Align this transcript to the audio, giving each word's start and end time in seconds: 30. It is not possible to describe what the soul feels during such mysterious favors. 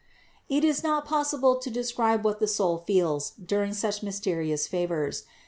30. 0.49 0.57
It 0.57 0.63
is 0.67 0.83
not 0.83 1.05
possible 1.05 1.57
to 1.59 1.69
describe 1.69 2.25
what 2.25 2.39
the 2.39 2.47
soul 2.47 2.79
feels 2.79 3.33
during 3.45 3.71
such 3.71 4.01
mysterious 4.01 4.65
favors. 4.65 5.25